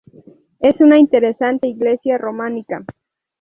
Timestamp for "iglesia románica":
1.67-2.83